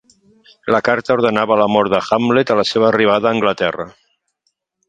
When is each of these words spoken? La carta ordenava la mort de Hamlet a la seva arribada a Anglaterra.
La 0.75 0.79
carta 0.87 1.15
ordenava 1.17 1.57
la 1.63 1.69
mort 1.75 1.95
de 1.97 2.01
Hamlet 2.07 2.55
a 2.55 2.57
la 2.61 2.67
seva 2.71 2.89
arribada 2.93 3.31
a 3.31 3.37
Anglaterra. 3.39 3.91